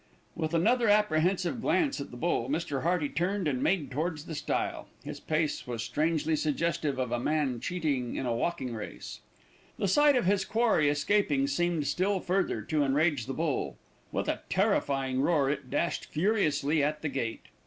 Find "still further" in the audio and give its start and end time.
11.85-12.63